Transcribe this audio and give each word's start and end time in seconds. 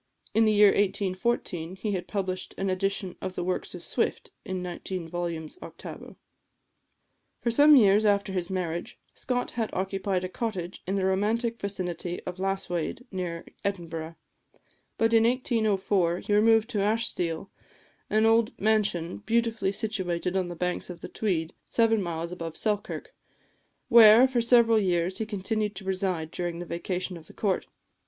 In 0.33 0.45
the 0.45 0.51
year 0.51 0.69
1814 0.69 1.75
he 1.75 1.91
had 1.91 2.07
published 2.07 2.55
an 2.57 2.71
edition 2.71 3.17
of 3.21 3.35
the 3.35 3.43
works 3.43 3.75
of 3.75 3.83
Swift, 3.83 4.31
in 4.43 4.63
nineteen 4.63 5.07
volumes 5.07 5.59
octavo. 5.61 6.17
For 7.39 7.51
some 7.51 7.75
years 7.75 8.03
after 8.03 8.33
his 8.33 8.49
marriage, 8.49 8.97
Scott 9.13 9.51
had 9.51 9.69
occupied 9.73 10.23
a 10.23 10.27
cottage 10.27 10.81
in 10.87 10.95
the 10.95 11.05
romantic 11.05 11.61
vicinity 11.61 12.19
of 12.23 12.39
Lasswade, 12.39 13.05
near 13.11 13.45
Edinburgh; 13.63 14.15
but 14.97 15.13
in 15.13 15.23
1804 15.23 16.21
he 16.21 16.33
removed 16.33 16.71
to 16.71 16.79
Ashestiel, 16.79 17.51
an 18.09 18.25
old 18.25 18.59
mansion, 18.59 19.17
beautifully 19.19 19.71
situated 19.71 20.35
on 20.35 20.47
the 20.47 20.55
banks 20.55 20.89
of 20.89 21.01
the 21.01 21.09
Tweed, 21.09 21.53
seven 21.69 22.01
miles 22.01 22.31
above 22.31 22.57
Selkirk, 22.57 23.13
where, 23.87 24.27
for 24.27 24.41
several 24.41 24.79
years, 24.79 25.19
he 25.19 25.27
continued 25.27 25.75
to 25.75 25.85
reside 25.85 26.31
during 26.31 26.57
the 26.57 26.65
vacation 26.65 27.17
of 27.17 27.27
the 27.27 27.33
Court. 27.33 27.67